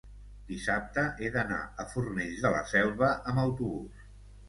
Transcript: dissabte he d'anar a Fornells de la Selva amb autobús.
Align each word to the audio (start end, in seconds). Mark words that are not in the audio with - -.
dissabte 0.51 1.03
he 1.19 1.29
d'anar 1.35 1.61
a 1.85 1.87
Fornells 1.93 2.43
de 2.49 2.55
la 2.59 2.65
Selva 2.75 3.15
amb 3.15 3.47
autobús. 3.47 4.15